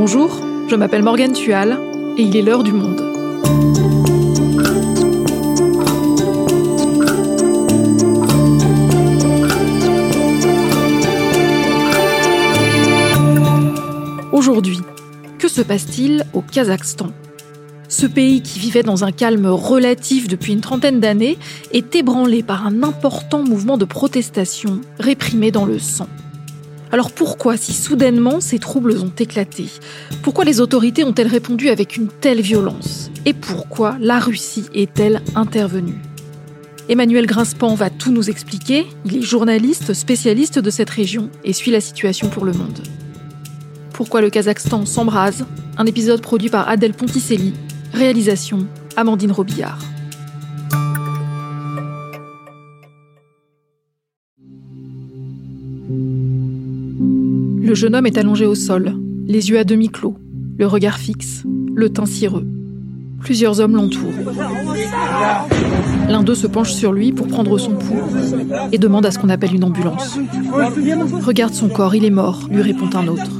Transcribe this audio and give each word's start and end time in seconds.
Bonjour, 0.00 0.40
je 0.68 0.76
m'appelle 0.76 1.02
Morgane 1.02 1.32
Tual 1.32 1.76
et 2.16 2.22
il 2.22 2.36
est 2.36 2.42
l'heure 2.42 2.62
du 2.62 2.70
monde. 2.70 3.00
Aujourd'hui, 14.30 14.78
que 15.40 15.48
se 15.48 15.62
passe-t-il 15.62 16.24
au 16.32 16.42
Kazakhstan? 16.42 17.08
Ce 17.88 18.06
pays 18.06 18.40
qui 18.40 18.60
vivait 18.60 18.84
dans 18.84 19.02
un 19.02 19.10
calme 19.10 19.46
relatif 19.46 20.28
depuis 20.28 20.52
une 20.52 20.60
trentaine 20.60 21.00
d'années 21.00 21.38
est 21.72 21.96
ébranlé 21.96 22.44
par 22.44 22.64
un 22.64 22.84
important 22.84 23.42
mouvement 23.42 23.76
de 23.76 23.84
protestation 23.84 24.80
réprimé 25.00 25.50
dans 25.50 25.66
le 25.66 25.80
sang. 25.80 26.06
Alors 26.90 27.12
pourquoi, 27.12 27.56
si 27.56 27.72
soudainement, 27.72 28.40
ces 28.40 28.58
troubles 28.58 28.96
ont 28.98 29.12
éclaté? 29.18 29.66
Pourquoi 30.22 30.44
les 30.44 30.60
autorités 30.60 31.04
ont-elles 31.04 31.26
répondu 31.26 31.68
avec 31.68 31.96
une 31.96 32.08
telle 32.08 32.40
violence? 32.40 33.10
Et 33.26 33.34
pourquoi 33.34 33.96
la 34.00 34.18
Russie 34.18 34.66
est-elle 34.74 35.22
intervenue? 35.34 35.98
Emmanuel 36.88 37.26
Grinspan 37.26 37.74
va 37.74 37.90
tout 37.90 38.10
nous 38.10 38.30
expliquer. 38.30 38.86
Il 39.04 39.18
est 39.18 39.22
journaliste, 39.22 39.92
spécialiste 39.92 40.58
de 40.58 40.70
cette 40.70 40.88
région 40.88 41.28
et 41.44 41.52
suit 41.52 41.70
la 41.70 41.82
situation 41.82 42.30
pour 42.30 42.46
le 42.46 42.52
monde. 42.52 42.78
Pourquoi 43.92 44.22
le 44.22 44.30
Kazakhstan 44.30 44.86
s'embrase? 44.86 45.44
Un 45.76 45.84
épisode 45.84 46.22
produit 46.22 46.48
par 46.48 46.68
Adèle 46.68 46.94
Ponticelli. 46.94 47.52
Réalisation 47.92 48.66
Amandine 48.96 49.32
Robillard. 49.32 49.78
Le 57.68 57.74
jeune 57.74 57.94
homme 57.94 58.06
est 58.06 58.16
allongé 58.16 58.46
au 58.46 58.54
sol, 58.54 58.94
les 59.26 59.50
yeux 59.50 59.58
à 59.58 59.64
demi 59.64 59.90
clos, 59.90 60.16
le 60.56 60.66
regard 60.66 60.96
fixe, 60.96 61.42
le 61.74 61.90
teint 61.90 62.06
cireux. 62.06 62.46
Plusieurs 63.20 63.60
hommes 63.60 63.76
l'entourent. 63.76 64.14
L'un 66.08 66.22
d'eux 66.22 66.34
se 66.34 66.46
penche 66.46 66.72
sur 66.72 66.94
lui 66.94 67.12
pour 67.12 67.28
prendre 67.28 67.58
son 67.58 67.72
pouls 67.72 68.00
et 68.72 68.78
demande 68.78 69.04
à 69.04 69.10
ce 69.10 69.18
qu'on 69.18 69.28
appelle 69.28 69.54
une 69.54 69.64
ambulance. 69.64 70.18
Regarde 71.26 71.52
son 71.52 71.68
corps, 71.68 71.94
il 71.94 72.06
est 72.06 72.10
mort, 72.10 72.48
lui 72.50 72.62
répond 72.62 72.88
un 72.94 73.06
autre. 73.06 73.30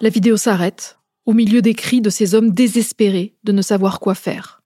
La 0.00 0.10
vidéo 0.10 0.36
s'arrête, 0.36 1.00
au 1.26 1.32
milieu 1.32 1.60
des 1.60 1.74
cris 1.74 2.00
de 2.00 2.08
ces 2.08 2.36
hommes 2.36 2.52
désespérés 2.52 3.34
de 3.42 3.50
ne 3.50 3.62
savoir 3.62 3.98
quoi 3.98 4.14
faire. 4.14 4.57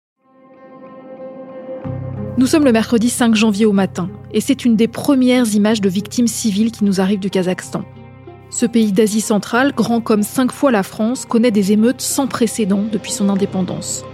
Nous 2.38 2.46
sommes 2.46 2.64
le 2.64 2.72
mercredi 2.72 3.10
5 3.10 3.34
janvier 3.34 3.66
au 3.66 3.72
matin, 3.72 4.08
et 4.32 4.40
c'est 4.40 4.64
une 4.64 4.74
des 4.74 4.88
premières 4.88 5.54
images 5.54 5.82
de 5.82 5.90
victimes 5.90 6.26
civiles 6.26 6.72
qui 6.72 6.82
nous 6.84 6.98
arrivent 6.98 7.20
du 7.20 7.28
Kazakhstan. 7.28 7.84
Ce 8.48 8.64
pays 8.64 8.92
d'Asie 8.92 9.20
centrale, 9.20 9.74
grand 9.76 10.00
comme 10.00 10.22
cinq 10.22 10.50
fois 10.50 10.70
la 10.70 10.82
France, 10.82 11.26
connaît 11.26 11.50
des 11.50 11.72
émeutes 11.72 12.00
sans 12.00 12.26
précédent 12.26 12.84
depuis 12.90 13.12
son 13.12 13.28
indépendance. 13.28 14.06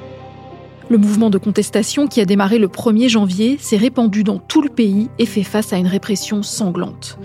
Le 0.89 0.99
mouvement 0.99 1.31
de 1.31 1.39
contestation 1.39 2.09
qui 2.09 2.21
a 2.21 2.25
démarré 2.25 2.59
le 2.59 2.67
1er 2.67 3.09
janvier 3.09 3.57
s'est 3.61 3.77
répandu 3.77 4.25
dans 4.25 4.39
tout 4.39 4.63
le 4.63 4.71
pays 4.71 5.11
et 5.21 5.27
fait 5.27 5.45
face 5.45 5.73
à 5.73 5.77
une 5.77 5.87
répression 5.87 6.43
sanglante. 6.43 7.21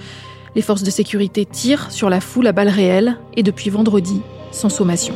Les 0.55 0.61
forces 0.61 0.83
de 0.83 0.91
sécurité 0.91 1.45
tirent 1.45 1.89
sur 1.89 2.11
la 2.11 2.21
foule 2.21 2.45
à 2.45 2.51
balles 2.51 2.69
réelles 2.69 3.17
et 3.35 3.41
depuis 3.41 3.71
vendredi, 3.71 4.21
sans 4.51 4.69
sommation. 4.69 5.15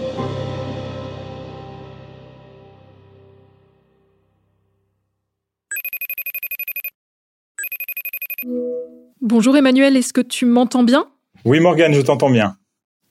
Bonjour 9.29 9.57
Emmanuel, 9.57 9.97
est-ce 9.97 10.13
que 10.13 10.21
tu 10.21 10.45
m'entends 10.45 10.83
bien? 10.83 11.05
Oui 11.43 11.59
Morgane, 11.59 11.93
je 11.93 11.99
t'entends 11.99 12.29
bien. 12.29 12.55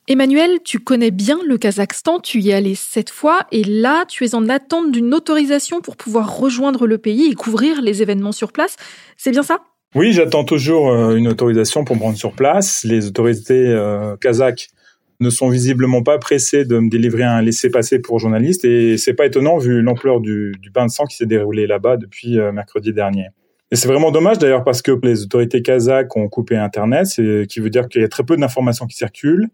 Emmanuel, 0.09 0.61
tu 0.65 0.79
connais 0.79 1.11
bien 1.11 1.39
le 1.47 1.59
Kazakhstan, 1.59 2.21
tu 2.21 2.41
y 2.41 2.49
es 2.49 2.55
allé 2.55 2.75
sept 2.75 3.11
fois 3.11 3.41
et 3.53 3.63
là, 3.63 4.07
tu 4.09 4.25
es 4.25 4.35
en 4.35 4.49
attente 4.49 4.91
d'une 4.93 5.13
autorisation 5.13 5.83
pour 5.83 5.99
pouvoir 5.99 6.39
rejoindre 6.39 6.87
le 6.87 6.97
pays 6.97 7.31
et 7.31 7.35
couvrir 7.35 7.83
les 7.83 8.01
événements 8.01 8.33
sur 8.33 8.53
place. 8.53 8.77
C'est 9.19 9.31
bien 9.31 9.43
ça? 9.43 9.61
Oui, 9.95 10.15
j'attends 10.15 10.45
toujours 10.45 10.89
euh, 10.89 11.17
une 11.17 11.29
autorisation 11.29 11.85
pour 11.85 11.97
me 11.97 12.01
rendre 12.01 12.17
sur 12.17 12.33
place. 12.33 12.83
Les 12.85 13.07
autorités 13.07 13.67
euh, 13.67 14.17
kazakhs 14.17 14.71
ne 15.21 15.29
sont 15.29 15.51
visiblement 15.51 16.03
pas 16.03 16.17
pressées 16.17 16.65
de 16.65 16.79
me 16.79 16.89
délivrer 16.89 17.25
un 17.25 17.43
laissez-passer 17.43 17.99
pour 17.99 18.21
journaliste 18.21 18.65
et 18.65 18.97
c'est 18.97 19.13
pas 19.13 19.27
étonnant 19.27 19.59
vu 19.59 19.83
l'ampleur 19.83 20.21
du, 20.21 20.55
du 20.63 20.71
bain 20.71 20.87
de 20.87 20.91
sang 20.91 21.05
qui 21.05 21.17
s'est 21.17 21.27
déroulé 21.27 21.67
là-bas 21.67 21.99
depuis 21.99 22.39
euh, 22.39 22.53
mercredi 22.53 22.95
dernier. 22.95 23.27
Et 23.73 23.77
c'est 23.77 23.89
vraiment 23.89 24.13
dommage 24.13 24.39
d'ailleurs 24.39 24.63
parce 24.63 24.81
que 24.81 24.93
les 25.03 25.25
autorités 25.25 25.61
kazakhs 25.61 26.17
ont 26.17 26.29
coupé 26.29 26.57
Internet, 26.57 27.07
ce 27.07 27.45
qui 27.45 27.61
veut 27.61 27.71
dire 27.71 27.89
qu'il 27.89 28.01
y 28.01 28.05
a 28.05 28.09
très 28.09 28.23
peu 28.23 28.37
d'informations 28.37 28.87
qui 28.87 28.97
circulent. 28.97 29.49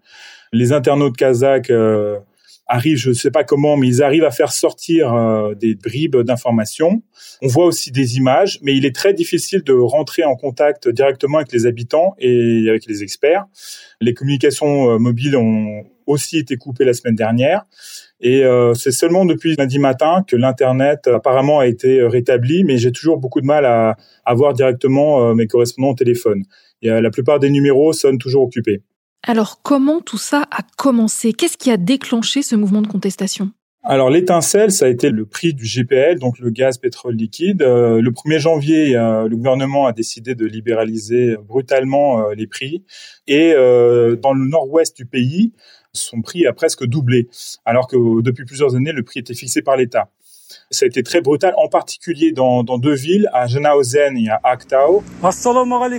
Les 0.52 0.72
internautes 0.72 1.16
kazakhs 1.16 1.70
euh, 1.70 2.18
arrivent, 2.66 2.98
je 2.98 3.08
ne 3.08 3.14
sais 3.14 3.30
pas 3.30 3.42
comment, 3.42 3.76
mais 3.76 3.88
ils 3.88 4.02
arrivent 4.02 4.24
à 4.24 4.30
faire 4.30 4.52
sortir 4.52 5.14
euh, 5.14 5.54
des 5.54 5.74
bribes 5.74 6.18
d'informations. 6.18 7.02
On 7.40 7.48
voit 7.48 7.64
aussi 7.64 7.90
des 7.90 8.16
images, 8.18 8.58
mais 8.62 8.76
il 8.76 8.84
est 8.84 8.94
très 8.94 9.14
difficile 9.14 9.62
de 9.62 9.72
rentrer 9.72 10.24
en 10.24 10.36
contact 10.36 10.88
directement 10.88 11.38
avec 11.38 11.52
les 11.52 11.64
habitants 11.64 12.14
et 12.18 12.66
avec 12.68 12.86
les 12.86 13.02
experts. 13.02 13.46
Les 14.02 14.12
communications 14.12 14.90
euh, 14.90 14.98
mobiles 14.98 15.36
ont 15.36 15.84
aussi 16.06 16.38
été 16.38 16.56
coupées 16.56 16.84
la 16.84 16.92
semaine 16.92 17.16
dernière. 17.16 17.64
Et 18.22 18.44
euh, 18.44 18.72
c'est 18.74 18.92
seulement 18.92 19.24
depuis 19.24 19.56
lundi 19.56 19.80
matin 19.80 20.24
que 20.26 20.36
l'Internet 20.36 21.08
apparemment 21.08 21.58
a 21.58 21.66
été 21.66 22.02
rétabli, 22.02 22.62
mais 22.62 22.78
j'ai 22.78 22.92
toujours 22.92 23.18
beaucoup 23.18 23.40
de 23.40 23.46
mal 23.46 23.66
à, 23.66 23.96
avoir 24.24 24.54
directement 24.54 25.30
euh, 25.30 25.34
mes 25.34 25.48
correspondants 25.48 25.90
au 25.90 25.94
téléphone. 25.94 26.44
Et, 26.82 26.88
la 26.88 27.10
plupart 27.10 27.40
des 27.40 27.50
numéros 27.50 27.92
sonnent 27.92 28.18
toujours 28.18 28.44
occupés. 28.44 28.82
Alors 29.24 29.60
comment 29.62 30.00
tout 30.00 30.18
ça 30.18 30.46
a 30.50 30.62
commencé? 30.76 31.32
Qu'est-ce 31.32 31.56
qui 31.56 31.70
a 31.70 31.76
déclenché 31.76 32.42
ce 32.42 32.54
mouvement 32.56 32.82
de 32.82 32.86
contestation? 32.86 33.50
Alors 33.84 34.10
l'étincelle, 34.10 34.70
ça 34.70 34.84
a 34.84 34.88
été 34.88 35.10
le 35.10 35.26
prix 35.26 35.54
du 35.54 35.64
GPL, 35.64 36.20
donc 36.20 36.38
le 36.38 36.50
gaz 36.50 36.78
pétrole 36.78 37.16
liquide. 37.16 37.62
Euh, 37.62 38.00
le 38.00 38.10
1er 38.12 38.38
janvier, 38.38 38.92
le 38.94 39.34
gouvernement 39.34 39.86
a 39.86 39.92
décidé 39.92 40.36
de 40.36 40.46
libéraliser 40.46 41.36
brutalement 41.36 42.30
les 42.30 42.46
prix. 42.46 42.84
Et 43.26 43.52
dans 43.52 44.32
le 44.32 44.48
nord-ouest 44.48 44.96
du 44.96 45.06
pays, 45.06 45.52
son 45.94 46.22
prix 46.22 46.47
a 46.47 46.53
presque 46.54 46.86
doublé, 46.86 47.28
alors 47.66 47.86
que 47.86 48.22
depuis 48.22 48.44
plusieurs 48.44 48.75
années, 48.75 48.92
le 48.92 49.03
prix 49.03 49.20
était 49.20 49.34
fixé 49.34 49.60
par 49.60 49.76
l'État. 49.76 50.08
Ça 50.70 50.84
a 50.84 50.88
été 50.88 51.03
très 51.03 51.20
brutal, 51.20 51.54
en 51.56 51.69
particulier 51.69 52.32
dans, 52.32 52.62
deux 52.62 52.94
villes, 52.94 53.28
à 53.32 53.47
Genauzen 53.47 54.16
et 54.16 54.28
à 54.28 54.41
Aktau. 54.42 55.02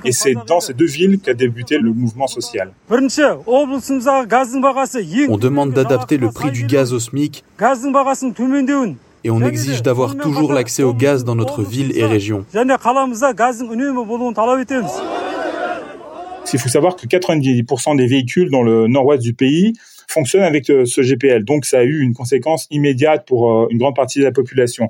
Et 0.05 0.11
c'est 0.11 0.35
dans 0.47 0.59
ces 0.59 0.73
deux 0.73 0.85
villes 0.87 1.19
qu'a 1.19 1.33
débuté 1.33 1.77
le 1.77 1.91
mouvement 1.93 2.27
social. 2.27 2.71
On 5.29 5.37
demande 5.37 5.73
d'adapter 5.73 6.17
le 6.17 6.31
prix 6.31 6.51
du 6.51 6.65
gaz 6.65 6.93
au 6.93 6.99
SMIC 6.99 7.43
et 9.23 9.31
on 9.31 9.41
exige 9.41 9.81
d'avoir 9.81 10.17
toujours 10.17 10.53
l'accès 10.53 10.83
au 10.83 10.93
gaz 10.93 11.23
dans 11.23 11.35
notre 11.35 11.63
ville 11.63 11.97
et 11.97 12.05
région. 12.05 12.45
Il 16.51 16.59
faut 16.59 16.69
savoir 16.69 16.95
que 16.95 17.07
90% 17.07 17.97
des 17.97 18.05
véhicules 18.05 18.49
dans 18.49 18.63
le 18.63 18.87
nord-ouest 18.87 19.23
du 19.23 19.33
pays 19.33 19.73
fonctionnent 20.07 20.43
avec 20.43 20.69
euh, 20.69 20.85
ce 20.85 21.01
GPL. 21.01 21.43
Donc 21.43 21.65
ça 21.65 21.79
a 21.79 21.83
eu 21.83 22.01
une 22.01 22.13
conséquence 22.13 22.67
immédiate 22.69 23.25
pour 23.25 23.51
euh, 23.51 23.67
une 23.69 23.77
grande 23.77 23.95
partie 23.95 24.19
de 24.19 24.23
la 24.23 24.31
population. 24.31 24.89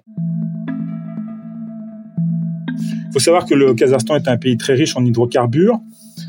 Il 3.08 3.13
faut 3.13 3.19
savoir 3.19 3.46
que 3.46 3.53
le 3.53 3.74
Kazakhstan 3.75 4.16
est 4.16 4.28
un 4.28 4.38
pays 4.38 4.58
très 4.58 4.74
riche 4.74 4.97
en 4.97 5.06
hydrocarbures. 5.06 5.80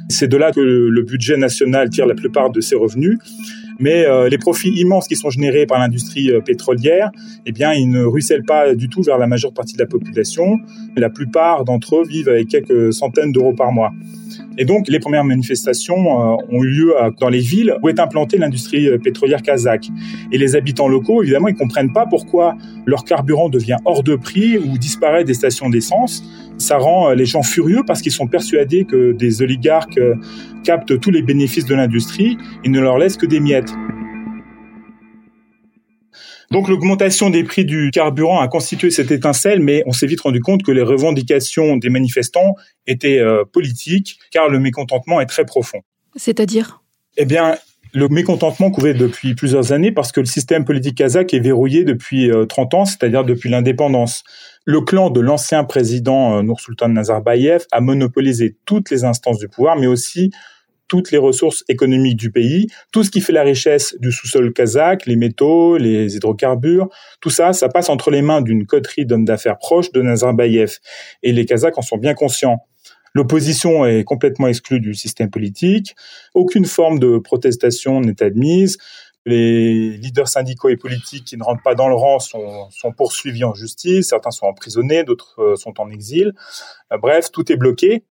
C'est 0.08 0.28
de 0.28 0.36
là 0.36 0.52
que 0.52 0.60
le 0.60 1.02
budget 1.02 1.36
national 1.36 1.88
tire 1.88 2.06
la 2.06 2.14
plupart 2.14 2.50
de 2.50 2.60
ses 2.60 2.76
revenus. 2.76 3.18
Mais 3.80 4.06
euh, 4.06 4.28
les 4.28 4.38
profits 4.38 4.70
immenses 4.76 5.08
qui 5.08 5.16
sont 5.16 5.30
générés 5.30 5.66
par 5.66 5.78
l'industrie 5.78 6.30
pétrolière, 6.44 7.10
eh 7.46 7.52
bien, 7.52 7.72
ils 7.72 7.88
ne 7.88 8.04
ruissellent 8.04 8.44
pas 8.44 8.74
du 8.74 8.88
tout 8.88 9.02
vers 9.02 9.18
la 9.18 9.26
majeure 9.26 9.52
partie 9.52 9.74
de 9.74 9.80
la 9.80 9.86
population. 9.86 10.58
La 10.96 11.10
plupart 11.10 11.64
d'entre 11.64 11.96
eux 11.96 12.04
vivent 12.06 12.28
avec 12.28 12.48
quelques 12.48 12.92
centaines 12.92 13.32
d'euros 13.32 13.54
par 13.54 13.72
mois. 13.72 13.90
Et 14.58 14.64
donc, 14.64 14.88
les 14.88 14.98
premières 14.98 15.24
manifestations 15.24 15.96
euh, 15.96 16.36
ont 16.50 16.62
eu 16.62 16.68
lieu 16.68 16.94
dans 17.18 17.28
les 17.28 17.40
villes 17.40 17.76
où 17.82 17.88
est 17.88 17.98
implantée 17.98 18.38
l'industrie 18.38 18.88
euh, 18.88 18.98
pétrolière 18.98 19.42
kazakh. 19.42 19.88
Et 20.32 20.38
les 20.38 20.56
habitants 20.56 20.88
locaux, 20.88 21.22
évidemment, 21.22 21.48
ils 21.48 21.56
comprennent 21.56 21.92
pas 21.92 22.06
pourquoi 22.06 22.56
leur 22.86 23.04
carburant 23.04 23.48
devient 23.48 23.76
hors 23.84 24.02
de 24.02 24.16
prix 24.16 24.58
ou 24.58 24.78
disparaît 24.78 25.24
des 25.24 25.34
stations 25.34 25.70
d'essence. 25.70 26.22
Ça 26.58 26.78
rend 26.78 27.10
euh, 27.10 27.14
les 27.14 27.26
gens 27.26 27.42
furieux 27.42 27.82
parce 27.86 28.02
qu'ils 28.02 28.12
sont 28.12 28.26
persuadés 28.26 28.84
que 28.84 29.12
des 29.12 29.42
oligarques 29.42 30.00
captent 30.62 30.98
tous 31.00 31.10
les 31.10 31.22
bénéfices 31.22 31.66
de 31.66 31.74
l'industrie 31.74 32.38
et 32.64 32.68
ne 32.68 32.80
leur 32.80 32.98
laissent 32.98 33.16
que 33.16 33.26
des 33.26 33.40
miettes. 33.40 33.72
Donc 36.50 36.68
l'augmentation 36.68 37.30
des 37.30 37.44
prix 37.44 37.64
du 37.64 37.90
carburant 37.90 38.40
a 38.40 38.48
constitué 38.48 38.90
cette 38.90 39.10
étincelle, 39.10 39.60
mais 39.60 39.82
on 39.86 39.92
s'est 39.92 40.06
vite 40.06 40.20
rendu 40.20 40.40
compte 40.40 40.62
que 40.62 40.72
les 40.72 40.82
revendications 40.82 41.76
des 41.76 41.90
manifestants 41.90 42.54
étaient 42.86 43.18
euh, 43.18 43.44
politiques, 43.44 44.18
car 44.30 44.48
le 44.48 44.58
mécontentement 44.58 45.20
est 45.20 45.26
très 45.26 45.44
profond. 45.44 45.80
C'est-à-dire? 46.16 46.82
Eh 47.16 47.24
bien, 47.24 47.56
le 47.92 48.08
mécontentement 48.08 48.70
couvait 48.70 48.94
depuis 48.94 49.34
plusieurs 49.34 49.72
années 49.72 49.92
parce 49.92 50.10
que 50.10 50.20
le 50.20 50.26
système 50.26 50.64
politique 50.64 50.96
kazakh 50.96 51.32
est 51.32 51.40
verrouillé 51.40 51.84
depuis 51.84 52.30
30 52.48 52.74
euh, 52.74 52.76
ans, 52.76 52.84
c'est-à-dire 52.84 53.24
depuis 53.24 53.48
l'indépendance. 53.48 54.24
Le 54.64 54.80
clan 54.80 55.10
de 55.10 55.20
l'ancien 55.20 55.62
président 55.62 56.38
euh, 56.38 56.42
Nursultan 56.42 56.88
Nazarbayev 56.88 57.66
a 57.70 57.80
monopolisé 57.80 58.56
toutes 58.64 58.90
les 58.90 59.04
instances 59.04 59.38
du 59.38 59.48
pouvoir, 59.48 59.76
mais 59.76 59.86
aussi 59.86 60.32
toutes 60.94 61.10
les 61.10 61.18
ressources 61.18 61.64
économiques 61.68 62.16
du 62.16 62.30
pays, 62.30 62.68
tout 62.92 63.02
ce 63.02 63.10
qui 63.10 63.20
fait 63.20 63.32
la 63.32 63.42
richesse 63.42 63.96
du 63.98 64.12
sous-sol 64.12 64.52
kazakh, 64.52 65.06
les 65.06 65.16
métaux, 65.16 65.76
les 65.76 66.14
hydrocarbures, 66.14 66.88
tout 67.20 67.30
ça, 67.30 67.52
ça 67.52 67.68
passe 67.68 67.88
entre 67.88 68.12
les 68.12 68.22
mains 68.22 68.42
d'une 68.42 68.64
coterie 68.64 69.04
d'hommes 69.04 69.24
d'affaires 69.24 69.58
proches 69.58 69.90
de 69.90 70.02
Nazarbayev. 70.02 70.78
Et 71.24 71.32
les 71.32 71.46
Kazakhs 71.46 71.76
en 71.76 71.82
sont 71.82 71.96
bien 71.96 72.14
conscients. 72.14 72.60
L'opposition 73.12 73.84
est 73.84 74.04
complètement 74.04 74.46
exclue 74.46 74.78
du 74.78 74.94
système 74.94 75.30
politique. 75.30 75.96
Aucune 76.32 76.64
forme 76.64 77.00
de 77.00 77.18
protestation 77.18 78.00
n'est 78.00 78.22
admise. 78.22 78.78
Les 79.26 79.96
leaders 79.96 80.28
syndicaux 80.28 80.68
et 80.68 80.76
politiques 80.76 81.24
qui 81.24 81.36
ne 81.36 81.42
rentrent 81.42 81.64
pas 81.64 81.74
dans 81.74 81.88
le 81.88 81.96
rang 81.96 82.20
sont, 82.20 82.70
sont 82.70 82.92
poursuivis 82.92 83.42
en 83.42 83.54
justice. 83.54 84.10
Certains 84.10 84.30
sont 84.30 84.46
emprisonnés, 84.46 85.02
d'autres 85.02 85.42
euh, 85.42 85.56
sont 85.56 85.80
en 85.80 85.90
exil. 85.90 86.34
Euh, 86.92 86.98
bref, 86.98 87.32
tout 87.32 87.50
est 87.50 87.56
bloqué. 87.56 88.04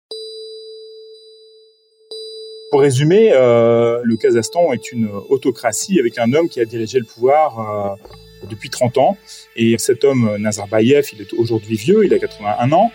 Pour 2.70 2.82
résumer, 2.82 3.32
euh, 3.32 4.00
le 4.04 4.16
Kazakhstan 4.16 4.72
est 4.72 4.92
une 4.92 5.08
autocratie 5.28 5.98
avec 5.98 6.18
un 6.18 6.32
homme 6.32 6.48
qui 6.48 6.60
a 6.60 6.64
dirigé 6.64 7.00
le 7.00 7.04
pouvoir 7.04 7.58
euh, 7.58 8.46
depuis 8.48 8.70
30 8.70 8.96
ans. 8.98 9.16
Et 9.56 9.76
cet 9.76 10.04
homme, 10.04 10.36
Nazarbayev, 10.38 11.08
il 11.12 11.20
est 11.20 11.32
aujourd'hui 11.32 11.74
vieux, 11.74 12.04
il 12.04 12.14
a 12.14 12.20
81 12.20 12.70
ans. 12.70 12.92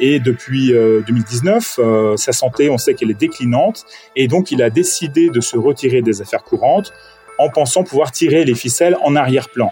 Et 0.00 0.18
depuis 0.18 0.68
2019, 0.70 1.78
euh, 1.78 2.16
sa 2.16 2.32
santé, 2.32 2.70
on 2.70 2.78
sait 2.78 2.94
qu'elle 2.94 3.10
est 3.10 3.20
déclinante. 3.20 3.84
Et 4.16 4.28
donc, 4.28 4.50
il 4.50 4.62
a 4.62 4.70
décidé 4.70 5.28
de 5.28 5.42
se 5.42 5.58
retirer 5.58 6.00
des 6.00 6.22
affaires 6.22 6.42
courantes 6.42 6.90
en 7.38 7.50
pensant 7.50 7.84
pouvoir 7.84 8.12
tirer 8.12 8.46
les 8.46 8.54
ficelles 8.54 8.96
en 9.04 9.14
arrière-plan. 9.14 9.70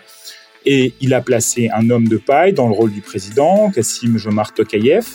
Et 0.67 0.93
il 1.01 1.15
a 1.15 1.23
placé 1.23 1.71
un 1.75 1.89
homme 1.89 2.09
de 2.09 2.19
paille 2.19 2.53
dans 2.53 2.69
le 2.69 2.75
rôle 2.75 2.93
du 2.93 3.01
président, 3.01 3.71
Kassim 3.71 4.19
Jomart 4.19 4.53
Tokayev. 4.53 5.07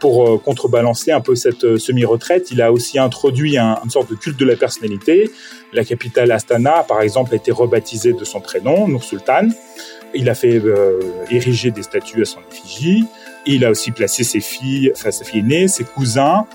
Pour 0.00 0.26
euh, 0.26 0.38
contrebalancer 0.38 1.12
un 1.12 1.20
peu 1.20 1.34
cette 1.34 1.76
semi-retraite, 1.76 2.50
il 2.50 2.62
a 2.62 2.72
aussi 2.72 2.98
introduit 2.98 3.58
une 3.58 3.90
sorte 3.90 4.10
de 4.10 4.16
culte 4.16 4.38
de 4.38 4.46
la 4.46 4.56
personnalité. 4.56 5.30
La 5.72 5.84
capitale 5.84 6.32
Astana, 6.32 6.84
par 6.88 7.02
exemple, 7.02 7.34
a 7.34 7.36
été 7.36 7.52
rebaptisée 7.52 8.14
de 8.14 8.24
son 8.24 8.40
prénom, 8.40 8.88
Nur 8.88 9.04
Sultan. 9.04 9.48
Il 10.14 10.28
a 10.28 10.34
fait 10.34 10.60
ériger 11.30 11.70
des 11.70 11.82
statues 11.82 12.22
à 12.22 12.24
son 12.24 12.40
effigie 12.50 13.04
il 13.46 13.64
a 13.64 13.70
aussi 13.70 13.90
placé 13.90 14.24
ses 14.24 14.40
filles, 14.40 14.92
enfin 14.94 15.10
sa 15.10 15.24
fille 15.24 15.40
aînée, 15.40 15.68
ses 15.68 15.84
cousins, 15.84 16.46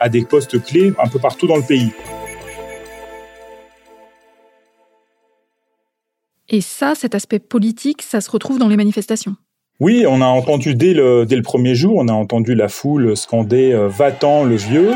à 0.00 0.08
des 0.08 0.24
postes 0.24 0.62
clés 0.62 0.92
un 0.98 1.08
peu 1.08 1.18
partout 1.18 1.46
dans 1.46 1.56
le 1.56 1.62
pays. 1.62 1.90
Et 6.48 6.60
ça, 6.60 6.94
cet 6.94 7.14
aspect 7.14 7.38
politique, 7.38 8.02
ça 8.02 8.20
se 8.20 8.30
retrouve 8.30 8.58
dans 8.58 8.68
les 8.68 8.76
manifestations. 8.76 9.36
Oui, 9.80 10.04
on 10.08 10.20
a 10.20 10.26
entendu 10.26 10.76
dès 10.76 10.94
le, 10.94 11.26
dès 11.26 11.34
le 11.34 11.42
premier 11.42 11.74
jour, 11.74 11.96
on 11.96 12.06
a 12.06 12.12
entendu 12.12 12.54
la 12.54 12.68
foule 12.68 13.16
scander 13.16 13.72
euh, 13.72 13.88
Va-t'en 13.88 14.44
le 14.44 14.54
vieux. 14.54 14.92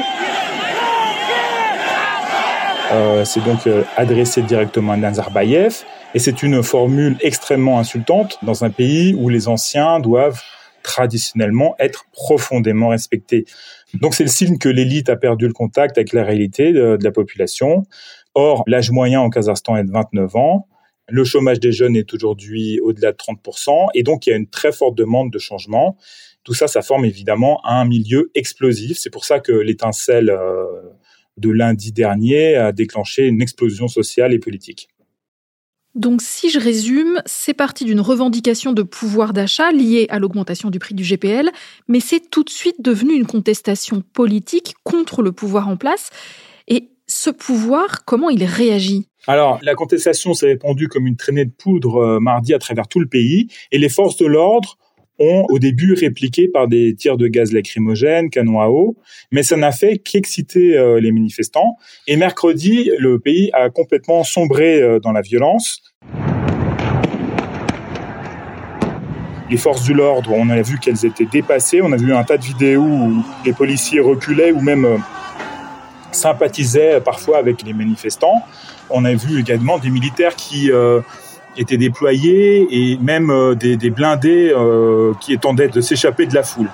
Euh, 2.92 3.24
c'est 3.24 3.44
donc 3.44 3.66
euh, 3.66 3.82
adressé 3.96 4.40
directement 4.40 4.92
à 4.92 4.96
Nazarbayev. 4.96 5.82
Et 6.14 6.20
c'est 6.20 6.44
une 6.44 6.62
formule 6.62 7.16
extrêmement 7.22 7.80
insultante 7.80 8.38
dans 8.42 8.64
un 8.64 8.70
pays 8.70 9.14
où 9.14 9.28
les 9.28 9.48
anciens 9.48 9.98
doivent 9.98 10.40
traditionnellement 10.84 11.74
être 11.80 12.06
profondément 12.12 12.88
respecté. 12.88 13.46
Donc 13.94 14.14
c'est 14.14 14.22
le 14.22 14.30
signe 14.30 14.58
que 14.58 14.68
l'élite 14.68 15.10
a 15.10 15.16
perdu 15.16 15.48
le 15.48 15.52
contact 15.52 15.98
avec 15.98 16.12
la 16.12 16.22
réalité 16.22 16.72
de, 16.72 16.96
la 17.02 17.10
population. 17.10 17.84
Or, 18.34 18.62
l'âge 18.68 18.92
moyen 18.92 19.22
au 19.22 19.28
Kazakhstan 19.28 19.76
est 19.76 19.84
de 19.84 19.90
29 19.90 20.36
ans. 20.36 20.66
Le 21.08 21.24
chômage 21.24 21.58
des 21.58 21.72
jeunes 21.72 21.96
est 21.96 22.12
aujourd'hui 22.12 22.80
au-delà 22.80 23.12
de 23.12 23.16
30%, 23.16 23.88
et 23.94 24.02
donc 24.02 24.26
il 24.26 24.30
y 24.30 24.32
a 24.32 24.36
une 24.36 24.48
très 24.48 24.72
forte 24.72 24.94
demande 24.94 25.32
de 25.32 25.38
changement. 25.38 25.96
Tout 26.44 26.54
ça, 26.54 26.68
ça 26.68 26.82
forme 26.82 27.04
évidemment 27.04 27.64
un 27.64 27.84
milieu 27.84 28.30
explosif. 28.34 28.98
C'est 28.98 29.10
pour 29.10 29.24
ça 29.24 29.40
que 29.40 29.52
l'étincelle 29.52 30.30
euh, 30.30 30.64
de 31.38 31.50
lundi 31.50 31.92
dernier 31.92 32.56
a 32.56 32.72
déclenché 32.72 33.26
une 33.26 33.40
explosion 33.40 33.88
sociale 33.88 34.34
et 34.34 34.38
politique. 34.38 34.88
Donc 35.94 36.20
si 36.22 36.50
je 36.50 36.60
résume, 36.60 37.22
c'est 37.26 37.54
parti 37.54 37.84
d'une 37.84 38.00
revendication 38.00 38.72
de 38.72 38.82
pouvoir 38.82 39.32
d'achat 39.32 39.72
liée 39.72 40.06
à 40.10 40.18
l'augmentation 40.18 40.70
du 40.70 40.78
prix 40.78 40.94
du 40.94 41.02
GPL, 41.02 41.50
mais 41.88 42.00
c'est 42.00 42.30
tout 42.30 42.44
de 42.44 42.50
suite 42.50 42.80
devenu 42.80 43.14
une 43.14 43.26
contestation 43.26 44.02
politique 44.12 44.74
contre 44.84 45.22
le 45.22 45.32
pouvoir 45.32 45.68
en 45.68 45.76
place. 45.76 46.10
Et 46.68 46.90
ce 47.08 47.30
pouvoir, 47.30 48.04
comment 48.04 48.28
il 48.30 48.44
réagit? 48.44 49.08
Alors, 49.26 49.58
la 49.62 49.74
contestation 49.74 50.34
s'est 50.34 50.46
répandue 50.46 50.88
comme 50.88 51.06
une 51.06 51.16
traînée 51.16 51.46
de 51.46 51.50
poudre 51.50 51.96
euh, 51.96 52.20
mardi 52.20 52.54
à 52.54 52.58
travers 52.58 52.86
tout 52.86 53.00
le 53.00 53.06
pays, 53.06 53.48
et 53.72 53.78
les 53.78 53.88
forces 53.88 54.16
de 54.18 54.26
l'ordre 54.26 54.78
ont 55.18 55.46
au 55.48 55.58
début 55.58 55.94
répliqué 55.94 56.46
par 56.46 56.68
des 56.68 56.94
tirs 56.94 57.16
de 57.16 57.26
gaz 57.26 57.52
lacrymogène, 57.52 58.30
canons 58.30 58.60
à 58.60 58.68
eau, 58.68 58.96
mais 59.32 59.42
ça 59.42 59.56
n'a 59.56 59.72
fait 59.72 59.98
qu'exciter 59.98 60.78
euh, 60.78 61.00
les 61.00 61.10
manifestants. 61.10 61.76
Et 62.06 62.16
mercredi, 62.16 62.90
le 62.98 63.18
pays 63.18 63.50
a 63.52 63.68
complètement 63.70 64.22
sombré 64.22 64.80
euh, 64.80 65.00
dans 65.00 65.12
la 65.12 65.22
violence. 65.22 65.82
Les 69.50 69.56
forces 69.56 69.88
de 69.88 69.94
l'ordre, 69.94 70.30
on 70.32 70.50
a 70.50 70.60
vu 70.60 70.78
qu'elles 70.78 71.06
étaient 71.06 71.24
dépassées. 71.24 71.80
On 71.80 71.90
a 71.90 71.96
vu 71.96 72.12
un 72.12 72.22
tas 72.22 72.36
de 72.36 72.44
vidéos 72.44 72.82
où 72.82 73.24
les 73.46 73.54
policiers 73.54 73.98
reculaient 73.98 74.52
ou 74.52 74.60
même 74.60 75.02
sympathisaient 76.18 77.00
parfois 77.00 77.38
avec 77.38 77.62
les 77.62 77.72
manifestants. 77.72 78.44
On 78.90 79.04
a 79.04 79.14
vu 79.14 79.40
également 79.40 79.78
des 79.78 79.90
militaires 79.90 80.36
qui 80.36 80.70
étaient 81.58 81.76
déployés 81.76 82.66
et 82.70 82.98
même 82.98 83.30
euh, 83.30 83.54
des, 83.54 83.90
blindés 83.90 84.52
euh, 84.54 85.12
qui 85.20 85.36
tendaient 85.38 85.68
de 85.68 85.80
s'échapper 85.80 86.26
de 86.26 86.34
la 86.34 86.42
foule. 86.42 86.68